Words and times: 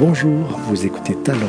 Bonjour, 0.00 0.46
vous 0.66 0.86
écoutez 0.86 1.14
Talent, 1.14 1.40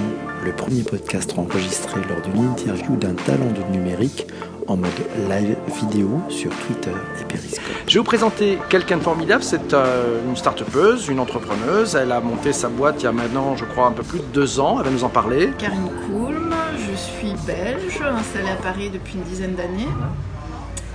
le 0.44 0.52
premier 0.52 0.84
podcast 0.84 1.34
enregistré 1.38 2.02
lors 2.10 2.20
d'une 2.20 2.50
interview 2.50 2.98
d'un 2.98 3.14
talent 3.14 3.50
du 3.50 3.64
numérique 3.72 4.28
en 4.68 4.76
mode 4.76 4.90
live 5.30 5.56
vidéo 5.80 6.20
sur 6.28 6.52
Twitter 6.68 6.92
et 7.22 7.24
Periscope. 7.24 7.64
Je 7.88 7.94
vais 7.94 8.00
vous 8.00 8.04
présenter 8.04 8.58
quelqu'un 8.70 8.98
de 8.98 9.04
formidable, 9.04 9.42
c'est 9.42 9.74
euh, 9.74 10.20
une 10.28 10.36
start-upeuse, 10.36 11.08
une 11.08 11.22
entrepreneuse. 11.22 11.96
Elle 11.96 12.12
a 12.12 12.20
monté 12.20 12.52
sa 12.52 12.68
boîte 12.68 12.96
il 13.00 13.06
y 13.06 13.08
a 13.08 13.14
maintenant, 13.14 13.56
je 13.56 13.64
crois, 13.64 13.88
un 13.88 13.94
peu 13.94 14.04
plus 14.04 14.20
de 14.20 14.26
deux 14.34 14.60
ans. 14.60 14.80
Elle 14.80 14.88
va 14.88 14.92
nous 14.92 15.06
en 15.06 15.10
parler. 15.10 15.52
Karine 15.58 15.90
Koulm, 16.06 16.54
je 16.76 16.94
suis 16.98 17.34
belge, 17.48 18.02
installée 18.02 18.50
à 18.50 18.62
Paris 18.62 18.90
depuis 18.90 19.14
une 19.14 19.24
dizaine 19.24 19.56
d'années. 19.56 19.88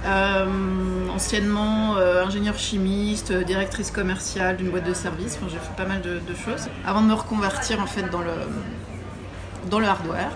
Euh, 0.07 1.09
anciennement 1.13 1.97
euh, 1.97 2.25
ingénieure 2.25 2.59
chimiste, 2.59 3.33
euh, 3.33 3.43
directrice 3.43 3.91
commerciale 3.91 4.57
d'une 4.57 4.71
boîte 4.71 4.87
de 4.87 4.95
services. 4.95 5.37
Enfin, 5.37 5.47
j'ai 5.51 5.59
fait 5.59 5.75
pas 5.77 5.89
mal 5.89 6.01
de, 6.01 6.21
choses 6.35 6.69
avant 6.87 7.01
de 7.03 7.09
me 7.09 7.15
reconvertir 7.15 7.81
en 7.81 7.87
fait 7.87 8.05
dans 8.11 8.21
le, 8.21 9.85
hardware. 9.85 10.31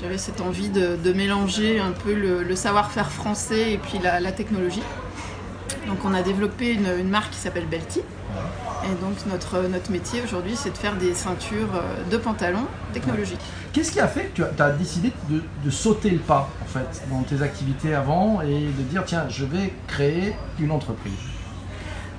J'avais 0.00 0.18
cette 0.18 0.40
envie 0.40 0.68
de, 0.68 1.12
mélanger 1.12 1.80
un 1.80 1.90
peu 1.90 2.14
le, 2.14 2.54
savoir-faire 2.54 3.10
français 3.10 3.72
et 3.72 3.78
puis 3.78 3.98
la 3.98 4.32
technologie. 4.32 4.82
Donc 5.86 5.98
on 6.04 6.14
a 6.14 6.22
développé 6.22 6.72
une, 6.72 6.88
une 6.98 7.08
marque 7.08 7.30
qui 7.32 7.38
s'appelle 7.38 7.66
Belty. 7.66 8.00
Et 8.84 8.94
donc 9.02 9.14
notre, 9.30 9.62
notre 9.68 9.90
métier 9.90 10.20
aujourd'hui 10.22 10.54
c'est 10.56 10.70
de 10.70 10.76
faire 10.76 10.96
des 10.96 11.14
ceintures 11.14 11.68
euh, 11.74 12.10
de 12.10 12.16
pantalons 12.18 12.66
technologiques. 12.92 13.40
Qu'est-ce 13.72 13.90
qui 13.90 14.00
a 14.00 14.06
fait 14.06 14.26
que 14.34 14.42
tu 14.42 14.62
as 14.62 14.70
décidé 14.70 15.12
de, 15.28 15.42
de 15.64 15.70
sauter 15.70 16.10
le 16.10 16.18
pas 16.18 16.48
en 16.62 16.66
fait 16.66 17.02
dans 17.10 17.22
tes 17.22 17.42
activités 17.42 17.94
avant 17.94 18.42
et 18.42 18.66
de 18.66 18.82
dire 18.82 19.04
tiens 19.06 19.26
je 19.28 19.44
vais 19.44 19.72
créer 19.88 20.34
une 20.60 20.70
entreprise? 20.70 21.12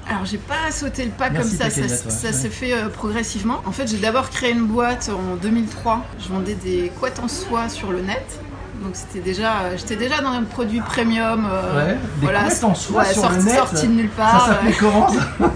Alors 0.10 0.26
j'ai 0.26 0.38
pas 0.38 0.72
sauté 0.72 1.06
le 1.06 1.12
pas 1.12 1.30
Merci, 1.30 1.58
comme 1.58 1.70
ça, 1.70 1.86
ça, 2.10 2.28
Ouais. 2.28 2.34
s'est 2.34 2.50
fait 2.50 2.74
euh, 2.74 2.88
progressivement. 2.90 3.62
En 3.66 3.72
fait 3.72 3.88
j'ai 3.88 3.98
d'abord 3.98 4.30
créé 4.30 4.52
une 4.52 4.66
boîte 4.66 5.10
en 5.10 5.36
2003. 5.36 6.04
Je 6.20 6.30
vendais 6.30 6.56
des 6.56 6.92
couettes 7.00 7.20
en 7.20 7.28
soie 7.28 7.70
sur 7.70 7.92
le 7.92 8.02
net. 8.02 8.40
Donc 8.84 8.92
c'était 8.94 9.20
déjà, 9.20 9.76
j'étais 9.76 9.96
déjà 9.96 10.22
dans 10.22 10.32
un 10.32 10.44
produit 10.44 10.82
premium. 10.82 11.48
euh, 11.52 11.88
Ouais, 11.94 11.98
des 12.22 12.28
couettes 12.28 12.64
en 12.64 12.76
soie 12.76 13.02
ouais, 13.04 13.14
sur 13.14 13.24
sorti, 13.24 13.38
le 13.38 13.44
net. 13.44 13.56
sorti 13.56 13.88
de 13.88 13.94
nulle 13.94 14.10
Ça 14.16 14.24
part. 14.24 14.48
s'appelait 14.48 14.70
ouais. 14.70 14.76
comment 14.80 15.10
ça 15.10 15.20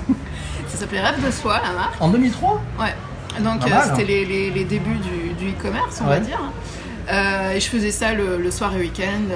Ça 0.67 0.77
s'appelait 0.77 1.01
Rêve 1.01 1.25
de 1.25 1.31
soie 1.31 1.59
la 1.63 1.73
marque. 1.73 1.95
En 2.01 2.09
2003 2.09 2.61
Ouais. 2.79 2.95
Donc 3.41 3.63
euh, 3.63 3.67
c'était 3.83 4.01
hein. 4.01 4.05
les, 4.07 4.25
les- 4.25 4.51
les 4.51 4.63
débuts 4.65 4.97
du, 4.97 5.33
du 5.45 5.51
e-commerce, 5.51 5.99
on 6.01 6.05
Ouais. 6.09 6.15
va 6.15 6.19
dire. 6.19 6.39
Euh, 7.11 7.51
et 7.53 7.59
je 7.59 7.67
faisais 7.69 7.91
ça 7.91 8.13
le, 8.13 8.37
le 8.37 8.51
soir 8.51 8.75
et 8.75 8.79
week-end. 8.79 9.05
euh, 9.31 9.35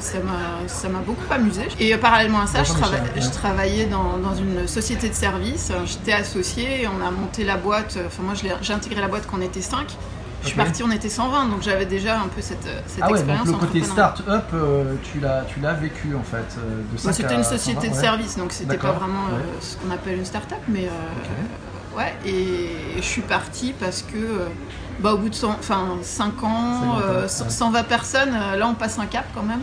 ça 0.00 0.18
m'a 0.18 0.68
ça 0.68 0.88
beaucoup 1.04 1.32
amusé. 1.32 1.62
Et 1.80 1.96
parallèlement 1.96 2.40
à 2.40 2.46
ça, 2.46 2.62
je, 2.62 2.72
Bonjour, 2.72 2.86
trava- 2.86 3.00
Michel. 3.02 3.22
je 3.22 3.26
Ouais. 3.26 3.32
travaillais 3.32 3.84
dans, 3.86 4.16
dans 4.18 4.34
une 4.34 4.66
société 4.68 5.08
de 5.08 5.14
service. 5.14 5.72
J'étais 5.86 6.12
associée 6.12 6.82
et 6.82 6.88
on 6.88 7.04
a 7.06 7.10
monté 7.10 7.44
la 7.44 7.56
boîte. 7.56 7.98
Enfin, 8.06 8.22
moi, 8.22 8.34
j'ai 8.62 8.72
intégré 8.72 9.00
la 9.00 9.08
boîte 9.08 9.26
quand 9.30 9.38
on 9.38 9.42
était 9.42 9.60
5. 9.60 9.86
Je 10.48 10.54
suis 10.54 10.60
partie, 10.64 10.82
on 10.82 10.90
était 10.90 11.08
120, 11.08 11.46
donc 11.48 11.62
j'avais 11.62 11.86
déjà 11.86 12.20
un 12.20 12.28
peu 12.28 12.40
cette, 12.40 12.62
cette 12.86 13.02
Ah 13.02 13.06
ouais, 13.10 13.18
donc 13.22 13.28
expérience. 13.28 13.46
le 13.48 13.52
côté 13.54 13.82
start-up, 13.82 14.44
euh, 14.54 14.94
tu 15.02 15.20
l'as 15.60 15.72
vécu 15.74 16.14
en 16.14 16.22
fait. 16.22 16.36
euh, 16.58 16.82
C'était 17.12 17.34
une 17.34 17.42
120, 17.44 17.56
société 17.58 17.88
de 17.88 17.94
ouais. 17.94 18.00
service, 18.00 18.36
donc 18.36 18.52
c'était 18.52 18.76
pas 18.78 18.92
vraiment 18.92 19.26
euh, 19.32 19.40
ce 19.60 19.76
qu'on 19.76 19.90
appelle 19.90 20.18
une 20.18 20.24
start-up, 20.24 20.58
mais 20.68 20.86
euh, 20.86 21.98
ouais. 21.98 22.14
Et 22.24 22.70
je 22.96 23.02
suis 23.02 23.22
partie 23.22 23.74
parce 23.78 24.02
que, 24.02 24.16
euh, 24.16 24.48
bah, 25.00 25.12
au 25.12 25.18
bout 25.18 25.28
de 25.28 25.34
100, 25.34 25.50
enfin, 25.50 25.96
5 26.02 26.42
ans, 26.44 26.98
C'est 26.98 27.04
euh, 27.04 27.14
longtemps, 27.22 27.28
100 27.28 27.44
ouais. 27.44 27.50
120 27.50 27.82
personnes, 27.84 28.34
euh, 28.34 28.56
là 28.56 28.68
on 28.68 28.74
passe 28.74 28.98
un 28.98 29.06
cap 29.06 29.26
quand 29.34 29.42
même. 29.42 29.60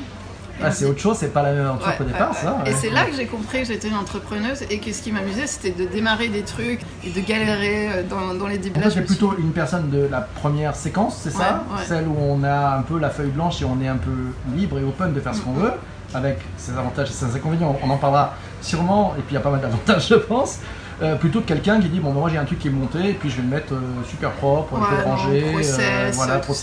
Ah 0.63 0.71
c'est 0.71 0.85
autre 0.85 0.99
chose, 0.99 1.17
c'est 1.19 1.33
pas 1.33 1.43
la 1.43 1.53
même 1.53 1.67
entreprise 1.69 1.99
Ouais, 1.99 2.05
au 2.05 2.09
départ 2.09 2.31
ouais, 2.31 2.37
ça. 2.41 2.57
ouais. 2.63 2.71
Et 2.71 2.73
c'est 2.73 2.89
là 2.89 3.03
que 3.05 3.13
j'ai 3.15 3.25
compris 3.25 3.59
que 3.61 3.65
j'étais 3.67 3.87
une 3.89 3.95
entrepreneuse 3.95 4.63
et 4.69 4.79
que 4.79 4.91
ce 4.93 5.01
qui 5.01 5.11
m'amusait 5.11 5.47
c'était 5.47 5.71
de 5.71 5.85
démarrer 5.89 6.29
des 6.29 6.43
trucs 6.43 6.79
et 7.03 7.09
de 7.09 7.19
galérer 7.21 7.89
euh, 7.91 8.03
dans, 8.03 8.33
dans 8.33 8.47
les 8.47 8.57
débuts. 8.57 8.79
Je 8.79 8.85
me 8.85 8.89
suis- 8.89 9.01
plutôt 9.01 9.35
une 9.37 9.51
personne 9.51 9.89
de 9.89 10.07
la 10.09 10.21
première 10.21 10.75
séquence, 10.75 11.19
c'est 11.23 11.31
ça. 11.31 11.63
Celle 11.87 12.07
où 12.07 12.15
on 12.19 12.43
a 12.43 12.77
un 12.77 12.81
peu 12.83 12.99
la 12.99 13.09
feuille 13.09 13.31
blanche 13.31 13.61
et 13.61 13.65
on 13.65 13.81
est 13.81 13.87
un 13.87 13.97
peu 13.97 14.11
libre 14.55 14.79
et 14.79 14.83
open 14.83 15.13
de 15.13 15.19
faire 15.19 15.35
ce 15.35 15.41
qu'on 15.41 15.51
Mhm. 15.51 15.61
veut, 15.63 15.71
avec 16.13 16.39
ses 16.57 16.71
avantages 16.71 17.09
et 17.09 17.13
ses 17.13 17.25
inconvénients. 17.35 17.77
On 17.83 17.89
en 17.89 17.97
parlera 17.97 18.33
sûrement, 18.61 19.13
et 19.17 19.21
puis 19.21 19.31
il 19.31 19.35
y 19.35 19.37
a 19.37 19.41
pas 19.41 19.51
mal 19.51 19.59
d'avantages, 19.61 20.07
je 20.09 20.15
pense. 20.15 20.59
Euh, 21.01 21.15
plutôt 21.15 21.41
que 21.41 21.47
quelqu'un 21.47 21.81
qui 21.81 21.89
dit 21.89 21.99
bon 21.99 22.13
ben, 22.13 22.21
moi 22.21 22.29
j'ai 22.29 22.37
un 22.37 22.45
truc 22.45 22.57
qui 22.59 22.69
est 22.69 22.71
monté 22.71 23.09
et 23.09 23.13
puis 23.13 23.29
je 23.29 23.35
vais 23.35 23.41
le 23.41 23.49
mettre 23.49 23.73
euh, 23.73 23.79
super 24.09 24.31
propre, 24.31 24.75
je 24.77 24.95
Ouais, 24.95 25.03
non, 25.03 25.11
ranger, 25.11 25.51
process, 25.51 25.77
euh, 25.77 26.11
voilà 26.13 26.37
trop. 26.37 26.53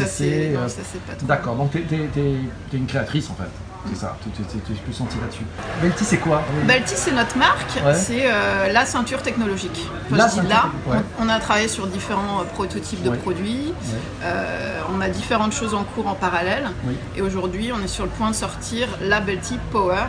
D'accord, 1.24 1.56
donc 1.56 1.70
t'es 1.72 1.80
es, 1.80 2.76
une 2.76 2.86
créatrice 2.86 3.28
en 3.30 3.34
fait, 3.34 3.50
c'est 3.88 3.96
ça, 3.96 4.16
tu 4.22 4.30
tu- 4.30 4.42
tu- 4.44 4.60
tu 4.60 4.72
es 4.72 4.76
plus 4.76 4.92
senti 4.92 5.16
là-dessus. 5.20 5.42
Belty 5.80 6.04
c'est 6.04 6.18
quoi 6.18 6.42
Balti, 6.66 6.94
c'est 6.96 7.10
notre 7.12 7.36
marque, 7.36 7.78
Ouais. 7.84 7.94
c'est 7.94 8.22
euh, 8.26 8.72
la 8.72 8.84
ceinture 8.86 9.22
technologique. 9.22 9.86
Enfin, 10.06 10.16
La 10.16 10.24
je 10.26 10.30
dis 10.30 10.36
ceinture 10.36 10.50
là, 10.50 10.64
ouais. 10.92 10.98
on, 11.20 11.26
on 11.26 11.28
a 11.28 11.38
travaillé 11.40 11.68
sur 11.68 11.86
différents 11.86 12.40
euh, 12.40 12.44
prototypes 12.44 13.02
de 13.02 13.10
Ouais. 13.10 13.16
produits, 13.16 13.66
Ouais. 13.66 13.98
Euh, 14.24 14.80
on 14.96 15.00
a 15.00 15.08
différentes 15.08 15.52
choses 15.52 15.74
en 15.74 15.82
cours 15.84 16.06
en 16.06 16.14
parallèle, 16.14 16.70
Oui. 16.86 16.96
et 17.16 17.22
aujourd'hui 17.22 17.72
on 17.72 17.82
est 17.82 17.88
sur 17.88 18.04
le 18.04 18.10
point 18.10 18.30
de 18.30 18.34
sortir 18.36 18.88
la 19.02 19.20
Belty 19.20 19.58
Power. 19.72 20.04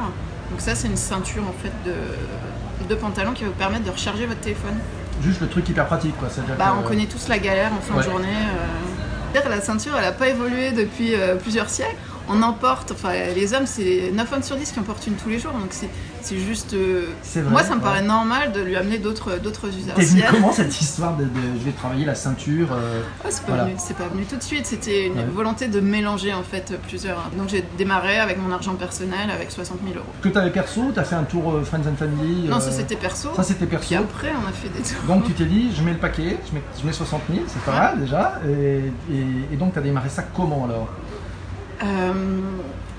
Donc 0.52 0.62
ça 0.62 0.76
c'est 0.76 0.88
une 0.88 0.98
ceinture 0.98 1.44
en 1.44 1.56
fait 1.64 1.72
de, 1.90 2.88
de 2.88 2.96
pantalon 2.96 3.32
qui 3.34 3.44
va 3.44 3.50
vous 3.50 3.56
permettre 3.56 3.86
de 3.86 3.90
recharger 3.92 4.26
votre 4.28 4.42
téléphone. 4.42 4.76
Juste 5.24 5.42
le 5.42 5.48
truc 5.48 5.68
hyper 5.70 5.86
pratique 5.88 6.16
quoi. 6.18 6.28
Bah, 6.60 6.74
que- 6.78 6.86
on 6.86 6.88
connaît 6.88 7.06
tous 7.08 7.28
la 7.28 7.40
galère 7.40 7.72
en 7.74 7.82
fin 7.82 7.96
Ouais. 7.96 8.04
de 8.06 8.10
journée. 8.10 8.28
euh. 8.28 9.40
La 9.50 9.62
ceinture, 9.62 9.94
elle 9.98 10.04
n'a 10.04 10.12
pas 10.12 10.28
évolué 10.30 10.72
depuis 10.74 11.16
euh, 11.16 11.36
plusieurs 11.36 11.68
siècles. 11.70 11.96
On 12.30 12.42
en 12.42 12.54
porte, 12.54 12.92
enfin 12.92 13.12
les 13.36 13.54
hommes, 13.54 13.66
c'est 13.66 14.12
9 14.14 14.34
hommes 14.34 14.44
sur 14.44 14.56
10 14.56 14.72
qui 14.72 14.80
en 14.80 14.84
portent 14.84 15.06
une 15.08 15.16
tous 15.16 15.30
les 15.30 15.40
jours. 15.40 15.52
Donc 15.54 15.74
c'est 16.22 16.38
juste. 16.38 16.74
euh, 16.74 17.08
vrai, 17.36 17.42
moi, 17.52 17.64
ça 17.64 17.72
me 17.72 17.76
ouais. 17.80 17.82
paraît 17.84 18.02
normal 18.02 18.52
de 18.54 18.62
lui 18.62 18.76
amener 18.78 18.98
d'autres 18.98 19.30
usages. 19.78 19.96
T'es 19.96 20.04
venu 20.06 20.24
comment 20.32 20.52
cette 20.54 20.80
histoire 20.80 21.18
de, 21.18 21.24
de- 21.26 21.30
je 21.60 21.66
vais 21.66 21.72
travailler 21.72 22.06
la 22.06 22.16
ceinture 22.16 22.70
euh, 22.72 23.02
Ouais, 23.26 23.30
c'est 23.30 23.42
pas, 23.46 23.54
Voilà. 23.56 23.66
pas 23.66 24.08
venu 24.08 24.24
tout 24.26 24.38
de 24.38 24.44
suite, 24.44 24.66
c'était 24.66 25.08
une 25.08 25.18
Ouais. 25.18 25.26
volonté 25.34 25.68
de 25.68 25.80
mélanger 25.82 26.34
en 26.34 26.44
fait 26.44 26.74
plusieurs. 26.88 27.30
Donc 27.38 27.50
j'ai 27.50 27.64
démarré 27.78 28.20
avec 28.20 28.38
mon 28.38 28.52
argent 28.54 28.76
personnel 28.76 29.30
avec 29.30 29.52
60 29.52 29.80
000 29.86 29.96
euros. 29.98 30.06
que 30.22 30.30
t'avais 30.30 30.50
perso, 30.52 30.92
t'as 30.96 31.04
fait 31.04 31.16
un 31.16 31.24
tour 31.24 31.52
euh, 31.52 31.64
Friends 31.64 31.88
and 31.92 31.96
Family 31.98 32.48
Non, 32.48 32.58
euh, 32.58 32.60
ça 32.62 32.72
c'était 32.72 32.96
perso. 32.96 33.30
ça 33.36 33.44
c'était 33.44 33.66
Puis 33.66 33.78
perso. 33.78 33.96
après, 33.96 34.32
on 34.42 34.48
a 34.48 34.52
fait 34.54 34.70
des 34.70 34.82
tours. 34.82 35.04
Donc 35.08 35.26
tu 35.26 35.34
t'es 35.34 35.46
dit, 35.46 35.72
je 35.76 35.84
mets 35.84 35.92
le 35.92 35.98
paquet, 36.00 36.38
je 36.50 36.56
mets, 36.56 36.64
je 36.82 36.86
mets 36.88 36.94
60 36.94 37.22
000, 37.30 37.44
c'est 37.48 37.62
pas 37.64 37.78
mal 37.78 38.00
déjà. 38.00 38.40
Et, 38.48 38.82
et- 39.14 39.54
et 39.54 39.56
donc 39.58 39.74
t'as 39.74 39.82
démarré 39.82 40.08
ça 40.10 40.24
comment 40.34 40.66
alors? 40.66 40.88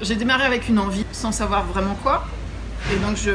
J'ai 0.03 0.17
démarré 0.17 0.45
avec 0.45 0.69
une 0.69 0.79
envie, 0.79 1.05
sans 1.13 1.33
savoir 1.33 1.65
vraiment 1.65 1.97
quoi. 2.03 2.25
Et 2.93 2.97
donc, 2.97 3.17
je 3.17 3.33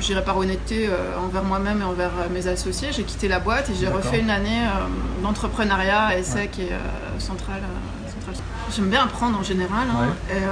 j'irai 0.00 0.22
par 0.22 0.36
honnêteté 0.38 0.86
euh, 0.88 1.18
envers 1.18 1.42
moi-même 1.42 1.80
et 1.80 1.84
envers 1.84 2.12
euh, 2.20 2.28
mes 2.32 2.46
associés. 2.46 2.90
J'ai 2.92 3.02
quitté 3.02 3.26
la 3.26 3.40
boîte 3.40 3.68
et 3.70 3.74
j'ai 3.74 3.88
refait 3.88 4.20
une 4.20 4.30
année 4.30 4.62
euh, 4.64 5.22
d'entrepreneuriat 5.24 6.02
à 6.06 6.16
ESSEC 6.16 6.58
et 6.60 6.68
euh, 6.72 6.78
Centrale. 7.18 7.62
euh, 7.62 8.08
Centrale. 8.08 8.44
J'aime 8.74 8.90
bien 8.90 9.02
apprendre 9.02 9.36
en 9.38 9.42
général. 9.42 9.88
hein. 9.90 10.06
Ouais. 10.30 10.36
Et, 10.36 10.42
euh, 10.44 10.48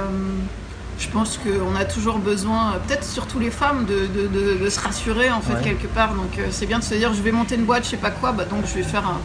je 0.99 1.07
pense 1.09 1.37
qu'on 1.39 1.75
a 1.77 1.85
toujours 1.85 2.17
besoin, 2.17 2.73
euh, 2.73 2.77
peut-être 2.87 3.03
surtout 3.05 3.39
les 3.39 3.51
femmes, 3.51 3.85
de, 3.85 4.07
de- 4.07 4.27
de- 4.27 4.63
de 4.65 4.69
se 4.69 4.79
rassurer 4.81 5.29
en 5.31 5.39
fait 5.41 5.53
Ouais. 5.53 5.61
quelque 5.63 5.87
part. 5.87 6.13
Donc 6.13 6.37
euh, 6.39 6.47
c'est 6.51 6.65
bien 6.65 6.79
de 6.79 6.83
se 6.83 6.95
dire 6.95 7.13
je 7.13 7.21
vais 7.21 7.31
monter 7.31 7.55
une 7.55 7.65
boîte, 7.65 7.85
je 7.85 7.89
sais 7.91 7.97
pas 7.97 8.11
quoi, 8.11 8.31
bah, 8.33 8.43
donc 8.45 8.65
je 8.65 8.73
vais 8.73 8.83
faire 8.83 9.05
un, 9.07 9.19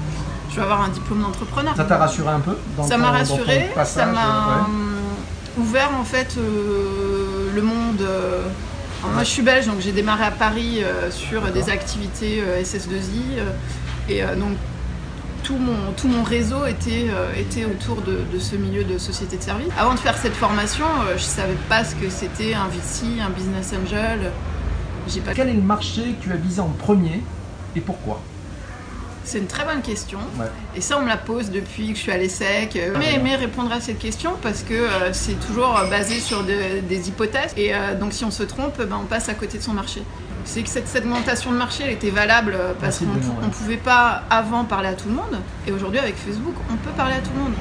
je 0.53 0.57
vais 0.57 0.63
avoir 0.63 0.83
un 0.83 0.89
diplôme 0.89 1.23
d'entrepreneur. 1.23 1.75
Ça 1.77 1.85
t'a 1.85 1.97
rassuré 1.99 2.29
un 2.31 2.41
peu 2.41 2.57
dans 2.77 2.85
Ça 2.85 2.97
m'a 2.99 3.07
dans 3.07 3.13
rassuré, 3.13 3.71
ça 3.85 4.07
m'a 4.07 4.21
euh, 4.21 4.51
ouais. 4.61 4.65
hum, 4.67 4.97
ouvert 5.59 5.91
en 5.99 6.05
fait 6.05 6.35
euh, 6.39 7.51
le 7.55 7.63
monde. 7.63 8.01
euh, 8.03 8.43
moi 9.15 9.25
je 9.25 9.29
suis 9.31 9.43
belge 9.43 9.67
donc 9.67 9.81
j'ai 9.81 9.91
démarré 9.93 10.25
à 10.25 10.31
Paris 10.31 10.79
euh, 10.85 11.11
sur 11.11 11.43
des 11.51 11.71
activités 11.71 12.41
euh, 12.41 12.63
SS2I 12.63 13.39
euh, 13.39 13.51
et 14.09 14.23
euh, 14.23 14.37
donc 14.37 14.53
tout 15.43 15.57
mon, 15.57 15.91
tout 15.97 16.07
mon 16.07 16.23
réseau 16.23 16.67
était, 16.67 17.09
euh, 17.11 17.33
était 17.37 17.65
autour 17.65 18.03
de, 18.03 18.21
de 18.33 18.39
ce 18.39 18.55
milieu 18.55 18.85
de 18.85 18.99
société 18.99 19.37
de 19.37 19.43
service. 19.43 19.67
Avant 19.77 19.95
de 19.95 19.99
faire 19.99 20.17
cette 20.17 20.37
formation, 20.37 20.85
euh, 21.09 21.15
je 21.17 21.23
savais 21.25 21.57
pas 21.69 21.83
ce 21.85 21.97
que 21.97 22.09
c'était 22.11 22.55
un 22.55 22.69
VC, 22.69 23.21
un 23.21 23.31
business 23.31 23.73
angel. 23.73 24.31
Pas 25.25 25.35
Quel 25.35 25.49
est 25.49 25.55
le 25.55 25.63
marché 25.63 26.15
que 26.21 26.23
tu 26.27 26.33
as 26.33 26.37
visé 26.37 26.61
en 26.61 26.69
premier 26.69 27.25
et 27.75 27.81
pourquoi? 27.81 28.21
C'est 29.25 29.39
une 29.39 29.47
très 29.47 29.65
bonne 29.65 29.83
question. 29.83 30.19
Ouais. 30.39 30.47
Et 30.77 30.81
ça, 30.81 30.99
on 30.99 31.03
me 31.03 31.09
la 31.09 31.17
pose 31.17 31.51
depuis 31.51 31.89
que 31.93 31.97
je 31.97 32.03
suis 32.03 32.13
à 32.13 32.17
l'ESSEC. 32.19 32.77
Euh, 32.77 32.95
Mais 32.99 33.15
aimé 33.15 33.37
répondre 33.37 33.73
à 33.73 33.81
cette 33.81 33.99
question 33.99 34.33
parce 34.43 34.63
que 34.63 34.75
euh, 34.75 35.13
c'est 35.13 35.39
toujours 35.47 35.79
euh, 35.79 35.87
basé 35.89 36.19
sur 36.21 36.43
de- 36.43 36.81
des 36.81 37.09
hypothèses. 37.09 37.53
Et 37.57 37.75
euh, 37.75 37.95
donc, 37.95 38.13
si 38.13 38.25
on 38.25 38.31
se 38.31 38.43
trompe, 38.43 38.79
ben, 38.79 38.99
on 39.03 39.07
passe 39.07 39.29
à 39.29 39.35
côté 39.35 39.59
de 39.59 39.63
son 39.63 39.73
marché. 39.75 40.03
C'est 40.45 40.63
que 40.63 40.69
cette 40.69 40.89
segmentation 40.89 41.53
de 41.53 41.57
marché 41.57 41.85
elle 41.87 41.93
était 41.93 42.11
valable 42.11 42.57
parce 42.81 42.99
qu'on 42.99 43.07
ne 43.47 43.49
pouvait 43.53 43.77
pas 43.77 44.25
avant 44.29 44.65
parler 44.65 44.89
à 44.89 44.95
tout 44.95 45.09
le 45.09 45.15
monde. 45.15 45.39
Et 45.69 45.73
aujourd'hui, 45.73 46.01
avec 46.01 46.17
Facebook, 46.17 46.55
on 46.69 46.75
peut 46.77 46.91
parler 46.97 47.15
à 47.15 47.21
tout 47.21 47.31
le 47.37 47.43
monde. 47.45 47.53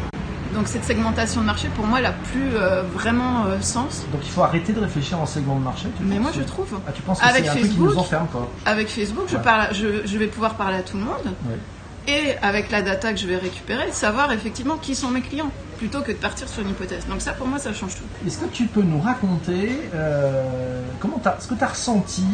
Donc, 0.53 0.67
cette 0.67 0.83
segmentation 0.83 1.41
de 1.41 1.45
marché, 1.45 1.69
pour 1.69 1.85
moi, 1.85 1.99
elle 1.99 2.05
a 2.05 2.11
plus 2.11 2.55
euh, 2.55 2.81
vraiment 2.83 3.45
euh, 3.45 3.61
sens. 3.61 4.03
Donc 4.11 4.21
il 4.23 4.29
faut 4.29 4.43
arrêter 4.43 4.73
de 4.73 4.79
réfléchir 4.79 5.19
en 5.19 5.25
segment 5.25 5.55
de 5.55 5.63
marché. 5.63 5.87
tu 5.97 6.03
Mais 6.03 6.19
moi, 6.19 6.31
je 6.35 6.41
trouve. 6.41 6.79
Ah, 6.87 6.91
tu 6.91 7.01
penses 7.01 7.19
que 7.19 7.25
Avec 7.25 7.43
c'est 7.45 7.49
un 7.49 7.53
truc 7.53 7.63
qui 7.63 7.69
Facebook, 7.69 7.89
nous 7.93 7.97
enferme 7.99 8.27
quoi 8.31 8.49
Avec 8.65 8.87
Facebook, 8.89 9.25
je, 9.27 9.35
Ouais. 9.37 9.41
parle, 9.41 9.73
je, 9.73 10.05
je 10.05 10.17
vais 10.17 10.27
pouvoir 10.27 10.55
parler 10.55 10.77
à 10.77 10.81
tout 10.81 10.97
le 10.97 11.03
monde. 11.03 11.33
Ouais. 11.45 11.57
Et 12.07 12.35
avec 12.41 12.71
la 12.71 12.81
data 12.81 13.13
que 13.13 13.19
je 13.19 13.27
vais 13.27 13.37
récupérer, 13.37 13.91
savoir 13.91 14.31
effectivement 14.31 14.77
qui 14.77 14.95
sont 14.95 15.09
mes 15.09 15.21
clients, 15.21 15.51
plutôt 15.77 16.01
que 16.01 16.11
de 16.11 16.17
partir 16.17 16.47
sur 16.49 16.63
une 16.63 16.69
hypothèse. 16.71 17.05
Donc 17.07 17.21
ça, 17.21 17.31
pour 17.33 17.47
moi, 17.47 17.59
ça 17.59 17.73
change 17.73 17.95
tout. 17.95 18.03
Est-ce 18.27 18.39
que 18.39 18.45
tu 18.47 18.65
peux 18.65 18.81
nous 18.81 18.99
raconter 18.99 19.79
euh, 19.93 20.81
comment 20.99 21.19
t'as- 21.23 21.37
ce 21.39 21.47
que 21.47 21.53
tu 21.55 21.63
as 21.63 21.67
ressenti 21.67 22.25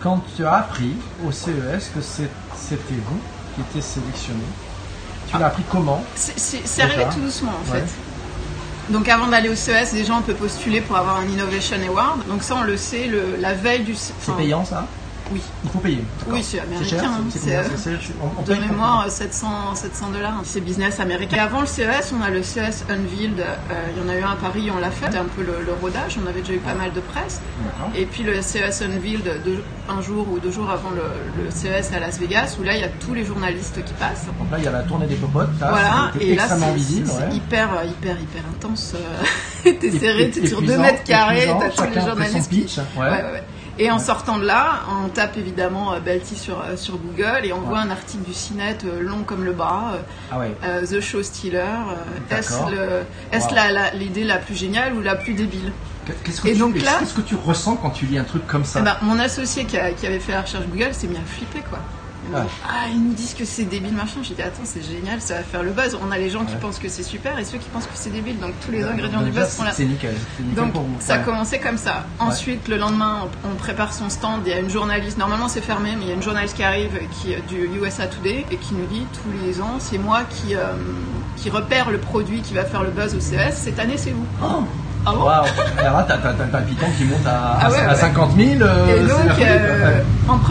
quand 0.00 0.20
tu 0.36 0.44
as 0.44 0.54
appris 0.54 0.96
au 1.24 1.30
CES 1.30 1.90
que 1.94 2.00
c'est- 2.00 2.30
c'était 2.56 2.94
vous 3.06 3.20
qui 3.54 3.60
était 3.62 3.80
sélectionné? 3.80 4.42
Tu 5.32 5.38
l'as 5.38 5.46
appris 5.46 5.62
comment 5.70 6.04
C'est- 6.14 6.38
C'est 6.38 6.60
c'est 6.66 6.82
arrivé 6.82 7.04
tout 7.12 7.20
doucement 7.20 7.52
en 7.52 7.72
Ouais. 7.72 7.80
fait. 7.80 8.92
Donc 8.92 9.08
avant 9.08 9.28
d'aller 9.28 9.48
au 9.48 9.54
CES, 9.54 9.92
déjà 9.94 10.14
on 10.14 10.22
peut 10.22 10.34
postuler 10.34 10.80
pour 10.80 10.96
avoir 10.96 11.16
un 11.16 11.26
Innovation 11.26 11.76
Award. 11.88 12.26
Donc 12.28 12.42
ça 12.42 12.56
on 12.56 12.62
le 12.62 12.76
sait 12.76 13.06
le- 13.06 13.36
la 13.40 13.54
veille 13.54 13.84
du... 13.84 13.94
C'est 13.94 14.12
enfin, 14.20 14.34
payant 14.34 14.64
ça 14.64 14.86
Oui. 15.32 15.40
Il 15.64 15.70
faut 15.70 15.78
payer. 15.78 16.04
Oui, 16.28 16.42
c'est 16.42 16.56
cher, 16.58 16.64
américain. 16.64 17.10
hein, 17.10 17.24
c'est 17.76 17.90
on- 18.22 18.40
on 18.40 18.42
De 18.42 18.54
mémoire, 18.54 19.10
700 19.10 19.74
700 19.74 20.10
dollars. 20.10 20.34
C'est 20.44 20.60
business 20.60 21.00
américain. 21.00 21.38
Avant 21.42 21.60
le 21.62 21.66
CES, 21.66 22.12
on 22.18 22.22
a 22.22 22.28
le 22.30 22.42
CES 22.42 22.84
Unveiled. 22.90 23.40
euh, 23.40 23.54
Il 23.96 24.02
y 24.02 24.06
en 24.06 24.08
a 24.08 24.16
eu 24.18 24.22
un 24.22 24.32
à 24.32 24.36
Paris, 24.36 24.70
on 24.74 24.78
l'a 24.78 24.90
fait. 24.90 25.06
C'était 25.06 25.18
un 25.18 25.24
peu 25.24 25.42
le, 25.42 25.64
le 25.64 25.72
rodage. 25.80 26.18
On 26.22 26.26
avait 26.28 26.40
déjà 26.40 26.52
eu 26.54 26.58
pas 26.58 26.74
mal 26.74 26.92
de 26.92 27.00
presse. 27.00 27.40
Et 27.96 28.04
puis 28.06 28.22
le 28.22 28.40
CES 28.42 28.82
Unveiled, 28.82 29.30
un 29.88 30.00
jour 30.02 30.26
ou 30.30 30.38
deux 30.38 30.50
jours 30.52 30.70
avant 30.70 30.90
le, 30.90 31.02
le 31.44 31.50
CES 31.50 31.92
à 31.94 32.00
Las 32.00 32.18
Vegas, 32.18 32.56
où 32.60 32.62
là 32.64 32.74
il 32.74 32.80
y 32.80 32.84
a 32.84 32.88
tous 32.88 33.14
les 33.14 33.24
journalistes 33.24 33.82
qui 33.84 33.92
passent. 33.94 34.26
Donc 34.38 34.50
là, 34.50 34.58
il 34.58 34.64
y 34.64 34.68
a 34.68 34.72
la 34.72 34.82
tournée 34.82 35.06
des 35.06 35.16
popotes. 35.16 35.48
là, 35.60 35.68
Voilà, 35.70 36.12
et 36.20 36.34
là 36.34 36.44
c'est 36.48 36.54
ouais. 36.64 37.34
hyper, 37.34 37.68
hyper, 37.84 38.16
hyper 38.20 38.42
intense. 38.54 38.94
T'es 39.62 39.70
Et- 39.86 39.98
serré, 39.98 40.22
et- 40.24 40.30
t'es 40.30 40.46
sur 40.46 40.58
épuisant, 40.58 40.76
2 40.76 40.82
mètres 40.82 41.04
carrés, 41.04 41.48
t'as 41.58 41.68
tous 41.70 41.94
les 41.94 42.00
journalistes 42.00 42.50
qui. 42.50 42.60
pitch. 42.60 42.78
Ouais, 42.78 42.84
ouais, 43.02 43.10
ouais. 43.10 43.42
Et 43.78 43.90
en 43.90 43.98
sortant 43.98 44.38
de 44.38 44.44
là, 44.46 44.80
on 45.04 45.08
tape 45.08 45.36
évidemment 45.36 45.92
euh, 45.94 46.00
Belty 46.00 46.36
sur, 46.36 46.60
euh, 46.60 46.76
sur 46.76 46.98
Google 46.98 47.40
et 47.44 47.52
on 47.52 47.60
Ouais. 47.60 47.66
voit 47.66 47.78
un 47.78 47.90
article 47.90 48.22
du 48.24 48.32
CNET 48.34 48.78
euh, 48.84 49.00
long 49.00 49.22
comme 49.24 49.44
le 49.44 49.52
bras, 49.52 49.94
Ah 50.30 50.38
ouais. 50.38 50.54
euh, 50.64 50.84
The 50.86 51.00
Show 51.00 51.22
Stealer. 51.22 51.64
Est-ce 52.30 52.52
Wow. 52.52 53.54
la- 53.54 53.90
l'idée 53.94 54.24
la, 54.24 54.38
plus 54.38 54.54
géniale 54.54 54.94
ou 54.94 55.00
la 55.00 55.14
plus 55.16 55.32
débile? 55.34 55.72
Qu'est-ce 56.24 56.40
que, 56.42 56.48
Et 56.48 56.52
tu, 56.52 56.58
donc 56.58 56.80
là- 56.82 56.96
qu'est-ce 56.98 57.14
que 57.14 57.20
tu 57.20 57.34
ressens 57.36 57.76
quand 57.76 57.90
tu 57.90 58.06
lis 58.06 58.18
un 58.18 58.24
truc 58.24 58.46
comme 58.46 58.64
ça? 58.64 58.80
Eh 58.80 58.84
ben, 58.84 58.96
Mon 59.02 59.18
associé 59.18 59.64
qui, 59.64 59.78
a- 59.78 59.92
qui 59.92 60.06
avait 60.06 60.18
fait 60.20 60.32
la 60.32 60.42
recherche 60.42 60.66
Google 60.66 60.92
s'est 60.92 61.06
mis 61.06 61.16
à 61.16 61.20
flipper 61.24 61.62
quoi. 61.68 61.78
Ouais. 62.32 62.40
Ah, 62.68 62.86
ils 62.90 63.02
nous 63.02 63.14
disent 63.14 63.34
que 63.34 63.44
c'est 63.44 63.64
débile 63.64 63.94
machin. 63.94 64.20
J'ai 64.22 64.34
dit 64.34 64.42
attends, 64.42 64.62
c'est 64.64 64.82
génial, 64.82 65.20
ça 65.20 65.34
va 65.34 65.42
faire 65.42 65.62
le 65.62 65.70
buzz. 65.72 65.98
On 66.06 66.12
a 66.12 66.18
les 66.18 66.30
gens 66.30 66.44
qui 66.44 66.54
pensent 66.56 66.78
que 66.78 66.88
c'est 66.88 67.02
super 67.02 67.38
et 67.38 67.44
ceux 67.44 67.58
qui 67.58 67.68
pensent 67.70 67.86
que 67.86 67.92
c'est 67.94 68.10
débile. 68.10 68.38
Donc 68.38 68.52
tous 68.64 68.70
les 68.72 68.82
Euh, 68.84 68.90
ingrédients 68.92 69.20
donc 69.20 69.30
du 69.30 69.38
buzz 69.38 69.48
sont 69.48 69.64
là. 69.64 69.70
C'est 69.72 69.84
nickel. 69.84 70.14
C'est 70.36 70.42
nickel 70.44 70.62
Donc 70.64 70.72
pour 70.72 70.82
vous. 70.82 70.96
ça 71.00 71.14
a 71.14 71.18
Ouais. 71.18 71.24
commencé 71.24 71.58
comme 71.58 71.78
ça. 71.78 72.04
Ensuite, 72.20 72.68
le 72.68 72.76
lendemain, 72.76 73.28
on, 73.44 73.56
prépare 73.56 73.92
son 73.92 74.08
stand. 74.08 74.42
Il 74.46 74.50
y 74.52 74.54
a 74.54 74.58
une 74.60 74.70
journaliste. 74.70 75.18
Normalement, 75.18 75.48
c'est 75.48 75.60
fermé, 75.60 75.90
mais 75.96 76.02
il 76.04 76.08
y 76.08 76.12
a 76.12 76.14
une 76.14 76.22
journaliste 76.22 76.56
qui 76.56 76.62
arrive 76.64 76.98
qui 77.20 77.34
du 77.48 77.68
USA 77.80 78.06
Today 78.06 78.44
et 78.50 78.56
qui 78.56 78.74
nous 78.74 78.86
dit 78.86 79.06
tous 79.12 79.44
les 79.46 79.60
ans, 79.60 79.76
c'est 79.78 79.98
moi 79.98 80.22
qui 80.30 80.54
euh, 80.54 80.60
qui 81.36 81.50
repère 81.50 81.90
le 81.90 81.98
produit 81.98 82.40
qui 82.40 82.54
va 82.54 82.64
faire 82.64 82.82
le 82.82 82.90
buzz 82.90 83.14
au 83.16 83.20
CES. 83.20 83.54
Cette 83.56 83.78
année, 83.78 83.96
c'est 83.96 84.10
vous. 84.12 84.26
Oh 84.42 84.62
Ah 85.04 85.12
bon 85.12 85.24
là, 85.82 86.04
t'as, 86.06 86.16
le 86.44 86.50
palpitant 86.50 86.86
qui 86.96 87.04
monte 87.04 87.26
à, 87.26 87.58
Ah 87.62 87.70
ouais, 87.70 87.78
à 87.80 87.88
ouais. 87.88 87.94
50 87.96 88.36
000. 88.36 88.62
euh, 88.62 88.96
Et 88.96 89.08
donc, 89.08 89.38
euh, 89.40 90.01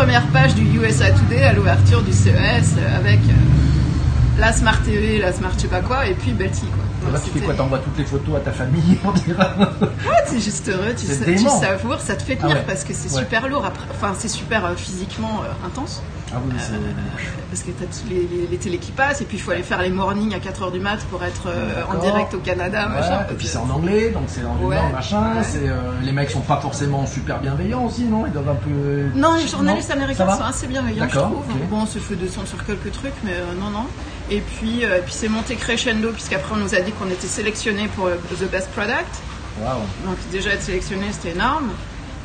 Première 0.02 0.26
page 0.30 0.56
du 0.56 0.64
USA 0.80 1.12
Today, 1.12 1.44
à 1.44 1.54
l'ouverture 1.54 2.02
du 2.02 2.12
CES, 2.12 2.74
avec 2.98 3.20
euh, 3.20 4.40
la 4.40 4.52
Smart 4.52 4.82
TV, 4.82 5.20
la 5.20 5.32
Smart 5.32 5.52
je 5.56 5.62
sais 5.62 5.68
pas 5.68 5.82
quoi, 5.82 6.08
et 6.08 6.16
puis 6.16 6.32
quoi. 6.32 6.81
Là, 7.12 7.20
tu 7.24 7.30
fais 7.32 7.40
quoi 7.46 7.54
T'envoies 7.54 7.80
toutes 7.80 7.98
les 7.98 8.06
photos 8.06 8.36
à 8.38 8.40
ta 8.40 8.52
famille 8.52 8.96
pour 8.96 9.14
dire. 9.14 9.36
Ouais, 9.60 10.24
t'es 10.30 10.40
juste 10.40 10.70
heureux, 10.70 10.94
tu, 10.98 11.06
sa- 11.06 11.26
tu 11.26 11.38
savoures, 11.40 12.00
ça 12.00 12.16
te 12.16 12.24
fait 12.24 12.36
tenir 12.36 12.56
Ah 12.56 12.60
ouais. 12.60 12.66
parce 12.68 12.84
que 12.84 12.94
c'est 12.94 13.14
Ouais. 13.14 13.22
super 13.24 13.48
lourd. 13.50 13.66
Après, 13.66 13.86
enfin, 13.92 14.14
c'est 14.18 14.28
super 14.30 14.66
euh, 14.66 14.76
physiquement 14.76 15.42
euh, 15.44 15.68
intense 15.68 16.02
Ah 16.34 16.38
oui, 16.46 16.54
c'est. 16.60 16.74
parce 17.50 17.64
que 17.64 17.72
t'as 17.72 17.86
tous 17.86 18.08
les, 18.10 18.28
les, 18.28 18.48
les 18.48 18.58
télés 18.58 18.78
qui 18.78 18.92
passent 18.92 19.20
et 19.22 19.26
puis 19.26 19.38
il 19.38 19.40
faut 19.42 19.52
aller 19.52 19.64
faire 19.64 19.82
les 19.82 19.90
mornings 19.90 20.34
à 20.34 20.38
4h 20.38 20.72
du 20.72 20.80
mat 20.80 21.00
pour 21.10 21.24
être 21.24 21.48
euh, 21.48 21.82
en 21.90 22.00
direct 22.00 22.34
au 22.34 22.40
Canada, 22.40 22.88
Ouais, 22.88 22.96
machin. 23.02 23.26
et 23.30 23.34
puis 23.34 23.48
c'est 23.48 23.58
en 23.58 23.70
anglais, 23.70 24.12
donc 24.12 24.24
c'est 24.28 24.46
en 24.46 24.56
Ouais. 24.66 24.76
langue, 24.78 24.94
machin. 24.94 25.36
Ouais. 25.36 25.42
Euh, 25.68 25.82
les 26.04 26.12
mecs 26.14 26.30
sont 26.30 26.40
pas 26.42 26.58
forcément 26.62 27.06
super 27.08 27.40
bienveillants 27.40 27.84
aussi, 27.86 28.04
non? 28.06 28.26
Ils 28.28 28.32
doivent 28.32 28.50
un 28.50 28.56
peu. 28.56 29.10
Non, 29.20 29.36
les 29.36 29.48
journalistes 29.48 29.90
Non 29.90 29.96
américains 29.96 30.36
sont 30.36 30.44
assez 30.44 30.68
bienveillants, 30.68 31.08
je 31.10 31.18
trouve. 31.18 31.44
Bon, 31.70 31.82
on 31.82 31.86
se 31.86 32.00
fait 32.00 32.16
descendre 32.16 32.48
sur 32.48 32.64
quelques 32.66 32.92
trucs, 32.92 33.14
mais 33.24 33.32
euh, 33.34 33.54
non, 33.60 33.70
non. 33.70 33.86
Et 34.32 34.40
puis, 34.40 34.86
euh, 34.86 35.00
puis 35.04 35.14
c'est 35.14 35.28
monté 35.28 35.56
crescendo, 35.56 36.10
puisqu'après 36.12 36.54
on 36.56 36.58
nous 36.58 36.74
a 36.74 36.80
dit 36.80 36.92
qu'on 36.94 37.10
était 37.10 37.28
sélectionné 37.28 37.88
pour 37.96 38.08
euh, 38.08 38.16
The 38.40 38.50
Best 38.50 38.70
Product. 38.72 39.06
Waouh. 39.62 39.82
Donc 40.06 40.16
déjà 40.32 40.52
être 40.52 40.62
sélectionné, 40.64 41.08
c'était 41.12 41.32
énorme. 41.36 41.70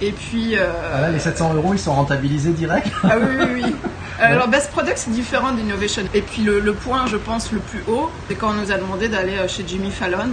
Et 0.00 0.12
puis... 0.12 0.56
euh, 0.56 0.66
Ah 0.94 1.00
là, 1.00 1.10
les 1.10 1.18
700 1.18 1.54
euros, 1.54 1.72
ils 1.74 1.78
sont 1.80 1.94
rentabilisés 1.94 2.52
direct. 2.52 2.86
Ah 3.02 3.16
oui, 3.18 3.36
oui, 3.38 3.62
oui. 3.64 3.74
Alors, 4.20 4.46
Best 4.48 4.70
Product, 4.70 4.96
c'est 4.96 5.10
différent 5.10 5.52
d'Innovation. 5.52 6.02
Et 6.14 6.22
puis, 6.22 6.42
le, 6.42 6.60
le 6.60 6.72
point, 6.74 7.06
je 7.06 7.16
pense, 7.16 7.50
le 7.52 7.58
plus 7.58 7.82
haut, 7.88 8.10
c'est 8.28 8.34
quand 8.34 8.50
on 8.50 8.54
nous 8.54 8.70
a 8.72 8.76
demandé 8.76 9.08
d'aller 9.08 9.36
chez 9.48 9.64
Jimmy 9.66 9.90
Fallon. 9.90 10.30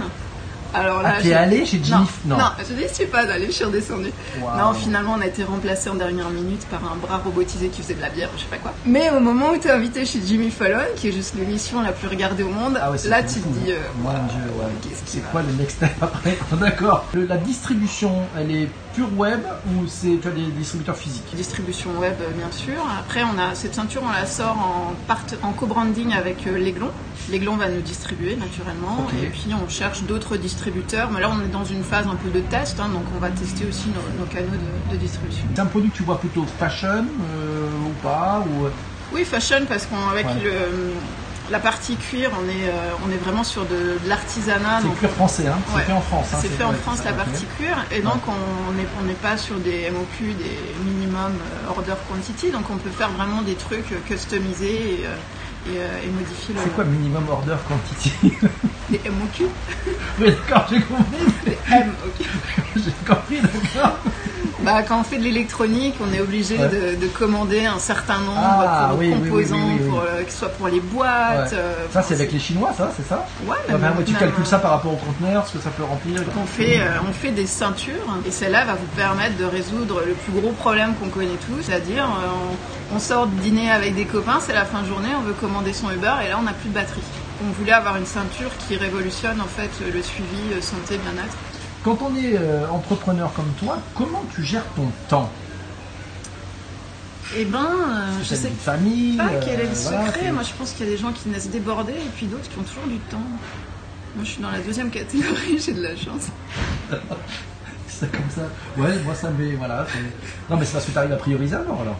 Alors 0.74 1.02
là, 1.02 1.14
Ah, 1.14 1.18
t'es 1.18 1.28
j'ai- 1.28 1.34
allé 1.34 1.64
chez 1.64 1.80
Jimmy 1.82 2.06
non, 2.24 2.36
Non. 2.36 2.42
non, 2.42 2.50
je 2.68 2.74
n'y 2.74 2.88
suis 2.92 3.06
pas 3.06 3.20
allée, 3.30 3.46
je 3.46 3.52
suis 3.52 3.64
redescendue. 3.64 4.12
Waouh. 4.40 4.58
Non, 4.58 4.74
finalement, 4.74 5.14
on 5.16 5.20
a 5.20 5.26
été 5.26 5.44
remplacé 5.44 5.88
en 5.88 5.94
dernière 5.94 6.28
minute 6.30 6.66
par 6.66 6.80
un 6.92 6.96
bras 6.96 7.18
robotisé 7.18 7.68
qui 7.68 7.82
faisait 7.82 7.94
de 7.94 8.00
la 8.00 8.10
bière, 8.10 8.28
je 8.36 8.42
sais 8.42 8.48
pas 8.48 8.56
quoi. 8.58 8.74
Mais 8.84 9.10
au 9.10 9.20
moment 9.20 9.50
où 9.50 9.58
tu 9.58 9.68
es 9.68 9.70
invité 9.70 10.04
chez 10.04 10.20
Jimmy 10.26 10.50
Fallon, 10.50 10.80
qui 10.96 11.08
est 11.08 11.12
juste 11.12 11.34
l'émission 11.36 11.80
la 11.82 11.92
plus 11.92 12.08
regardée 12.08 12.42
au 12.42 12.48
monde, 12.50 12.78
Ah 12.82 12.90
ouais, 12.90 12.98
là, 13.08 13.22
tu 13.22 13.40
te 13.40 13.48
dis. 13.48 13.70
euh, 13.72 13.78
Mon 13.98 14.10
dieu, 14.12 14.42
ouais. 14.56 14.66
qu'est-ce 14.82 15.02
qui 15.04 15.10
C'est 15.18 15.30
quoi 15.30 15.42
le 15.42 15.52
next 15.52 15.76
step 15.76 15.90
après 16.02 16.36
D'accord. 16.52 17.06
Le- 17.14 17.26
La 17.26 17.36
distribution, 17.36 18.22
elle 18.36 18.50
est 18.50 18.68
pure 18.94 19.08
web 19.16 19.40
ou 19.66 19.86
c'est 19.88 20.18
tu 20.20 20.28
as 20.28 20.30
des 20.30 20.42
distributeurs 20.42 20.96
physiques? 20.96 21.24
Distribution 21.34 21.90
web, 21.98 22.14
euh, 22.20 22.30
bien 22.36 22.50
sûr. 22.50 22.74
Après, 22.98 23.22
on 23.24 23.38
a 23.38 23.54
cette 23.54 23.74
ceinture, 23.74 24.02
on 24.04 24.10
la 24.12 24.26
sort 24.26 24.56
en, 24.58 24.94
part- 25.08 25.24
en 25.42 25.52
co-branding 25.52 26.12
avec 26.14 26.46
euh, 26.46 26.56
l'Aiglon. 26.58 26.90
L'Aiglon 27.30 27.56
va 27.56 27.68
nous 27.68 27.80
distribuer 27.80 28.36
naturellement. 28.36 29.06
Et 29.22 29.26
puis, 29.26 29.50
on 29.54 29.68
cherche 29.68 30.02
d'autres 30.02 30.36
distributeurs. 30.36 31.10
Mais 31.10 31.20
là, 31.20 31.30
on 31.30 31.40
est 31.42 31.48
dans 31.50 31.64
une 31.64 31.82
phase 31.82 32.06
un 32.06 32.16
peu 32.16 32.28
de 32.30 32.40
test, 32.40 32.80
hein, 32.80 32.88
donc 32.88 33.04
on 33.16 33.18
va 33.18 33.30
tester 33.30 33.64
aussi 33.66 33.88
nos, 33.88 34.20
nos 34.20 34.26
canaux 34.26 34.50
de, 34.50 34.92
de 34.92 34.96
distribution. 34.98 35.44
C'est 35.54 35.60
un 35.60 35.66
produit 35.66 35.90
que 35.90 35.96
tu 35.96 36.02
vois 36.02 36.18
plutôt 36.20 36.44
fashion 36.58 37.06
euh, 37.32 37.68
ou 37.86 37.90
pas 38.02 38.44
ou... 38.46 38.66
Oui, 39.12 39.24
fashion, 39.24 39.64
parce 39.68 39.86
qu'avec 39.86 40.26
Ouais. 40.26 40.32
le 40.44 40.92
la 41.50 41.58
partie 41.58 41.94
cuir, 41.96 42.30
on 42.42 42.48
est, 42.48 42.70
euh, 42.70 42.92
on 43.06 43.12
est 43.12 43.18
vraiment 43.18 43.44
sur 43.44 43.66
de, 43.66 43.98
de 44.02 44.08
l'artisanat. 44.08 44.80
C'est 44.80 44.94
cuir 44.98 45.10
français, 45.10 45.46
hein 45.46 45.58
Ouais. 45.74 45.82
C'est 45.82 45.86
fait 45.88 45.92
en 45.92 46.00
France. 46.00 46.28
hein, 46.32 46.38
C'est 46.40 46.48
fait 46.48 46.64
en 46.64 46.72
France 46.72 47.00
la 47.04 47.12
partie 47.12 47.44
cuir 47.58 47.76
et 47.92 48.00
donc 48.00 48.22
on 48.26 48.72
n'est 48.72 48.86
on 48.98 49.14
pas 49.22 49.36
sur 49.36 49.56
des 49.56 49.90
MOQ, 49.90 50.32
des 50.32 50.58
minimum 50.90 51.32
euh, 51.34 51.68
order 51.70 51.92
quantity, 52.08 52.50
donc 52.50 52.70
on 52.70 52.76
peut 52.78 52.88
faire 52.88 53.10
vraiment 53.10 53.42
des 53.42 53.56
trucs 53.56 53.92
euh, 53.92 53.96
customisés 54.06 55.00
et, 55.02 55.04
euh, 55.04 55.14
et, 55.66 55.78
euh, 55.78 55.98
et 56.04 56.08
modifier 56.10 56.54
le, 56.54 56.60
C'est 56.62 56.74
quoi 56.74 56.84
minimum 56.84 57.28
order 57.28 57.56
quantity 57.66 58.12
des 58.90 59.00
MOQ, 59.10 59.44
Oui, 60.20 60.26
d'accord, 60.26 60.66
j'ai 60.70 60.80
compris. 60.80 61.04
des 61.46 61.58
MOQ. 61.70 62.24
J'ai 62.76 62.92
compris, 63.06 63.40
d'accord. 63.40 63.98
Bah, 64.60 64.82
quand 64.82 65.00
on 65.00 65.04
fait 65.04 65.18
de 65.18 65.24
l'électronique, 65.24 65.96
on 66.00 66.12
est 66.14 66.20
obligé 66.20 66.56
Ouais. 66.56 66.68
de, 66.68 66.96
de 67.00 67.06
commander 67.08 67.66
un 67.66 67.78
certain 67.78 68.18
nombre 68.20 68.40
Ah, 68.42 68.86
pour 68.90 68.98
oui, 68.98 69.10
composants, 69.10 69.56
oui, 69.56 69.62
oui, 69.74 69.80
oui. 69.82 69.88
pour, 69.90 70.00
euh, 70.00 70.22
que 70.22 70.30
ce 70.32 70.38
soit 70.38 70.48
pour 70.50 70.68
les 70.68 70.80
boîtes. 70.80 71.52
Ouais. 71.52 71.58
euh, 71.58 71.74
Ça, 71.92 72.02
c'est 72.02 72.14
avec 72.14 72.32
les 72.32 72.38
Chinois, 72.38 72.72
ça, 72.76 72.90
c'est 72.96 73.06
ça 73.06 73.26
Ouais, 73.46 73.56
même- 73.68 73.80
Tu 74.04 74.12
même, 74.12 74.20
calcules 74.20 74.42
euh, 74.42 74.44
ça 74.46 74.58
par 74.58 74.70
rapport 74.70 74.92
au 74.92 74.96
conteneur, 74.96 75.46
ce 75.46 75.54
que 75.54 75.58
ça 75.62 75.70
peut 75.70 75.82
remplir. 75.82 76.22
On 76.40 76.46
fait, 76.46 76.78
euh, 76.80 76.96
on 77.08 77.12
fait 77.12 77.32
des 77.32 77.46
ceintures 77.46 77.92
et 78.26 78.30
celle-là 78.30 78.64
va 78.64 78.74
vous 78.74 78.86
permettre 78.96 79.36
de 79.36 79.44
résoudre 79.44 80.02
le 80.06 80.12
plus 80.14 80.32
gros 80.32 80.52
problème 80.52 80.94
qu'on 80.94 81.08
connaît 81.08 81.36
tous, 81.46 81.62
c'est-à-dire 81.62 82.06
on, 82.08 82.94
on 82.96 82.98
sort 82.98 83.26
de 83.26 83.34
dîner 83.40 83.70
avec 83.70 83.94
des 83.94 84.04
copains, 84.04 84.38
c'est 84.40 84.52
la 84.54 84.64
fin 84.64 84.82
de 84.82 84.86
journée, 84.86 85.08
on 85.18 85.22
veut 85.22 85.32
commander 85.34 85.53
son 85.72 85.90
Uber 85.90 86.14
et 86.24 86.28
là 86.28 86.36
on 86.38 86.42
n'a 86.42 86.52
plus 86.52 86.68
de 86.68 86.74
batterie. 86.74 87.00
On 87.46 87.50
voulait 87.52 87.72
avoir 87.72 87.96
une 87.96 88.06
ceinture 88.06 88.50
qui 88.66 88.76
révolutionne 88.76 89.40
en 89.40 89.46
fait 89.46 89.70
le 89.92 90.02
suivi 90.02 90.52
euh, 90.52 90.60
santé 90.60 90.98
bien-être. 90.98 91.36
Quand 91.84 91.98
on 92.02 92.14
est 92.16 92.36
euh, 92.36 92.66
entrepreneur 92.70 93.32
comme 93.34 93.50
toi, 93.60 93.78
comment 93.94 94.24
tu 94.34 94.42
gères 94.42 94.64
ton 94.76 94.88
temps? 95.08 95.30
Eh 97.36 97.44
ben, 97.44 97.58
euh, 97.58 98.12
je 98.22 98.34
sais 98.34 98.48
famille. 98.50 99.16
pas 99.16 99.28
quel 99.44 99.60
est 99.60 99.64
euh, 99.64 99.68
le 99.68 99.74
voilà, 99.74 100.06
secret. 100.06 100.32
Moi 100.32 100.42
je 100.42 100.52
pense 100.52 100.72
qu'il 100.72 100.86
y 100.86 100.88
a 100.88 100.92
des 100.92 100.98
gens 100.98 101.12
qui 101.12 101.28
naissent 101.28 101.50
débordés 101.50 101.92
et 101.92 102.10
puis 102.16 102.26
d'autres 102.26 102.48
qui 102.48 102.58
ont 102.58 102.62
toujours 102.62 102.86
du 102.86 102.98
temps. 102.98 103.18
Moi 104.14 104.24
je 104.24 104.30
suis 104.30 104.42
dans 104.42 104.50
la 104.50 104.60
deuxième 104.60 104.90
catégorie, 104.90 105.58
j'ai 105.64 105.72
de 105.72 105.82
la 105.82 105.96
chance. 105.96 106.28
C'est 107.88 108.10
comme 108.10 108.30
ça. 108.30 108.42
Ouais, 108.76 108.98
moi 109.04 109.14
ça 109.14 109.30
me. 109.30 109.56
Voilà. 109.56 109.86
Non, 110.50 110.56
mais 110.56 110.64
c'est 110.64 110.72
parce 110.72 110.84
que 110.84 110.90
tu 110.90 110.98
arrives 110.98 111.12
à 111.12 111.16
prioriser 111.16 111.54
alors. 111.54 111.80
alors. 111.80 111.96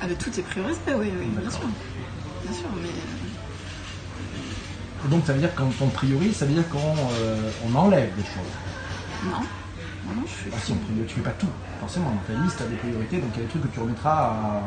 Ah 0.00 0.06
mais 0.08 0.14
tout 0.14 0.30
est 0.38 0.42
priorisé, 0.42 0.78
oui, 0.88 1.10
oui, 1.18 1.26
bien 1.40 1.50
sûr. 1.50 1.60
Bien 2.44 2.52
sûr, 2.52 2.68
mais... 2.82 2.90
Donc 5.10 5.26
ça 5.26 5.32
veut 5.34 5.38
dire 5.40 5.54
quand 5.54 5.70
on 5.80 5.88
priorise, 5.88 6.36
ça 6.36 6.46
veut 6.46 6.54
dire 6.54 6.68
qu'on 6.70 6.78
euh, 6.78 7.50
on 7.66 7.74
enlève 7.74 8.08
des 8.16 8.22
choses. 8.24 8.54
Non, 9.24 9.32
non, 9.32 10.14
non, 10.16 10.22
je 10.26 10.30
suis. 10.32 10.50
Ah, 10.54 10.56
si 10.58 10.72
on 10.72 10.76
priorise, 10.76 11.06
tu 11.08 11.14
fais 11.16 11.20
pas 11.20 11.30
tout. 11.38 11.48
Forcément, 11.80 12.10
dans 12.10 12.34
ta 12.34 12.40
liste, 12.42 12.56
tu 12.56 12.62
as 12.62 12.66
des 12.66 12.76
priorités, 12.76 13.18
donc 13.18 13.30
il 13.34 13.38
y 13.38 13.40
a 13.40 13.44
des 13.44 13.50
trucs 13.50 13.62
que 13.64 13.68
tu 13.68 13.80
remettras 13.80 14.28
à- 14.30 14.62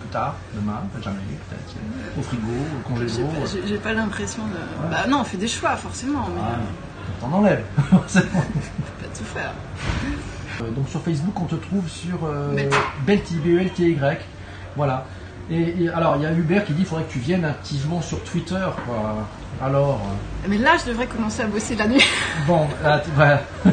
plus 0.00 0.08
tard, 0.10 0.36
demain, 0.54 0.82
jamais, 1.02 1.16
peut-être, 1.48 2.18
au 2.18 2.22
frigo, 2.22 2.42
au 2.48 2.98
J'ai 2.98 3.06
congélo. 3.06 3.28
pas- 3.28 3.46
J'ai 3.50 3.66
j'ai 3.66 3.78
pas 3.78 3.92
l'impression 3.94 4.42
de. 4.46 4.90
Bah 4.90 5.06
non, 5.08 5.20
on 5.20 5.24
fait 5.24 5.38
des 5.38 5.48
choix 5.48 5.74
forcément, 5.76 6.26
mais 6.34 6.42
Ah, 6.42 6.56
euh, 6.58 7.20
t'en 7.22 7.32
enlèves. 7.32 7.64
forcément. 7.90 8.26
pas 8.42 9.06
tout 9.16 9.24
faire. 9.24 9.54
Euh, 10.60 10.70
donc 10.70 10.88
sur 10.90 11.00
Facebook, 11.02 11.40
on 11.40 11.46
te 11.46 11.54
trouve 11.54 11.88
sur 11.88 12.18
euh, 12.24 12.54
Belty. 12.54 12.76
Belty, 13.06 13.34
B-E-L-T-Y. 13.36 14.18
Voilà. 14.76 15.06
Et, 15.50 15.84
et 15.84 15.88
alors, 15.90 16.16
il 16.16 16.22
y 16.22 16.26
a 16.26 16.32
Hubert 16.32 16.64
qui 16.64 16.72
dit 16.72 16.78
qu'il 16.78 16.86
faudrait 16.86 17.04
que 17.04 17.12
tu 17.12 17.18
viennes 17.18 17.44
activement 17.44 18.00
sur 18.00 18.22
Twitter. 18.24 18.66
Quoi. 18.86 19.26
Alors, 19.62 20.00
euh, 20.02 20.48
Mais 20.48 20.58
là, 20.58 20.72
je 20.82 20.90
devrais 20.90 21.06
commencer 21.06 21.42
à 21.42 21.46
bosser 21.46 21.76
la 21.76 21.86
nuit. 21.86 22.04
bon, 22.46 22.66
là, 22.82 23.00
tu- 23.00 23.20
ouais. 23.20 23.72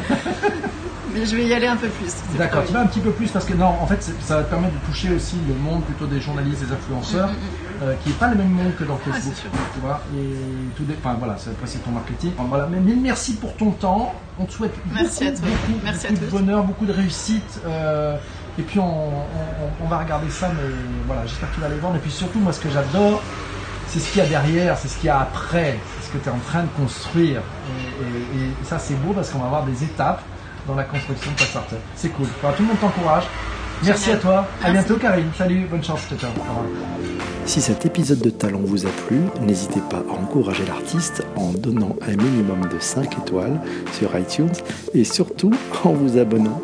mais 1.14 1.26
je 1.26 1.36
vais 1.36 1.44
y 1.44 1.54
aller 1.54 1.66
un 1.66 1.76
peu 1.76 1.88
plus. 1.88 2.12
D'accord, 2.38 2.64
tu 2.66 2.72
vas 2.72 2.80
un 2.80 2.86
petit 2.86 3.00
peu 3.00 3.10
plus 3.10 3.30
parce 3.30 3.44
que 3.44 3.54
non, 3.54 3.66
en 3.80 3.86
fait, 3.86 4.02
ça 4.20 4.36
va 4.36 4.42
te 4.42 4.50
permettre 4.50 4.74
de 4.74 4.86
toucher 4.86 5.10
aussi 5.14 5.36
le 5.48 5.54
monde 5.54 5.82
plutôt 5.84 6.06
des 6.06 6.20
journalistes, 6.20 6.64
des 6.64 6.72
influenceurs, 6.72 7.28
mm, 7.28 7.32
mm, 7.32 7.34
mm. 7.34 7.82
Euh, 7.82 7.94
qui 8.02 8.10
n'est 8.10 8.14
pas 8.14 8.28
le 8.28 8.36
même 8.36 8.50
monde 8.50 8.76
que 8.78 8.84
dans 8.84 8.98
ah, 9.08 9.12
Facebook. 9.12 9.34
tu 9.74 9.80
vois, 9.80 10.00
et 10.14 10.36
tout 10.76 10.84
des... 10.84 10.94
enfin, 10.94 11.16
voilà, 11.18 11.34
après 11.34 11.66
c'est 11.66 11.78
ton 11.78 11.90
marketing. 11.90 12.30
voilà, 12.38 12.68
mais 12.70 12.78
merci 12.94 13.34
pour 13.34 13.56
ton 13.56 13.72
temps. 13.72 14.14
On 14.38 14.44
te 14.44 14.52
souhaite 14.52 14.74
merci 14.94 15.24
beaucoup, 15.24 15.42
beaucoup, 15.42 15.80
merci 15.82 16.06
beaucoup 16.08 16.24
de 16.24 16.30
bonheur, 16.30 16.64
beaucoup 16.64 16.86
de 16.86 16.92
réussite. 16.92 17.60
Euh, 17.66 18.16
et 18.58 18.62
puis 18.62 18.78
on, 18.78 19.08
on, 19.81 19.81
va 19.92 19.98
regarder 19.98 20.30
ça, 20.30 20.48
mais 20.48 20.70
voilà, 21.06 21.26
j'espère 21.26 21.50
que 21.50 21.54
tu 21.56 21.60
vas 21.60 21.68
les 21.68 21.78
vendre. 21.78 21.96
Et 21.96 21.98
puis 21.98 22.10
surtout, 22.10 22.40
moi, 22.40 22.52
ce 22.52 22.60
que 22.60 22.70
j'adore, 22.70 23.22
c'est 23.88 24.00
ce 24.00 24.08
qu'il 24.10 24.22
y 24.22 24.24
a 24.24 24.28
derrière, 24.28 24.78
c'est 24.78 24.88
ce 24.88 24.96
qu'il 24.96 25.06
y 25.06 25.10
a 25.10 25.20
après, 25.20 25.78
c'est 26.00 26.08
ce 26.08 26.12
que 26.12 26.18
tu 26.18 26.28
es 26.28 26.32
en 26.32 26.38
train 26.38 26.62
de 26.62 26.68
construire. 26.76 27.42
Et, 28.00 28.64
ça, 28.64 28.78
c'est 28.78 28.94
beau 28.94 29.12
parce 29.12 29.30
qu'on 29.30 29.40
va 29.40 29.46
avoir 29.46 29.64
des 29.64 29.84
étapes 29.84 30.22
dans 30.66 30.74
la 30.74 30.84
construction 30.84 31.30
de 31.32 31.36
ta 31.36 31.44
startup. 31.44 31.78
C'est 31.94 32.08
cool. 32.10 32.26
tout 32.26 32.62
le 32.62 32.68
monde 32.68 32.80
t'encourage. 32.80 33.24
Merci 33.84 34.12
à 34.12 34.16
toi. 34.16 34.46
À 34.62 34.70
bientôt, 34.70 34.96
Karine. 34.96 35.30
Salut, 35.36 35.66
bonne 35.68 35.82
chance. 35.82 36.00
Ciao, 36.18 36.30
Si 37.44 37.60
cet 37.60 37.84
épisode 37.84 38.20
de 38.20 38.30
Talent 38.30 38.60
vous 38.62 38.86
a 38.86 38.90
plu, 39.06 39.22
n'hésitez 39.40 39.80
pas 39.90 40.02
à 40.08 40.22
encourager 40.22 40.64
l'artiste 40.66 41.24
en 41.36 41.50
donnant 41.50 41.96
un 42.02 42.16
minimum 42.16 42.60
de 42.72 42.78
5 42.78 43.18
étoiles 43.18 43.60
sur 43.92 44.16
iTunes 44.16 44.52
et 44.94 45.02
surtout 45.04 45.50
en 45.84 45.92
vous 45.92 46.16
abonnant 46.16 46.62